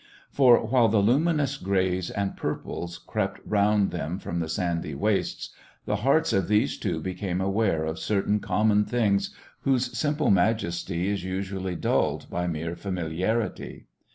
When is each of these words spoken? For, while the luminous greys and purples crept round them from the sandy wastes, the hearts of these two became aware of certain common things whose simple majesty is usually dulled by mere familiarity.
For, 0.31 0.65
while 0.65 0.87
the 0.87 0.97
luminous 0.97 1.57
greys 1.57 2.09
and 2.09 2.35
purples 2.35 2.97
crept 2.97 3.39
round 3.45 3.91
them 3.91 4.17
from 4.17 4.39
the 4.39 4.49
sandy 4.49 4.95
wastes, 4.95 5.51
the 5.85 5.97
hearts 5.97 6.33
of 6.33 6.47
these 6.47 6.75
two 6.79 6.99
became 6.99 7.39
aware 7.39 7.83
of 7.85 7.99
certain 7.99 8.39
common 8.39 8.83
things 8.83 9.29
whose 9.59 9.95
simple 9.95 10.31
majesty 10.31 11.07
is 11.07 11.23
usually 11.23 11.75
dulled 11.75 12.31
by 12.31 12.47
mere 12.47 12.75
familiarity. 12.75 13.85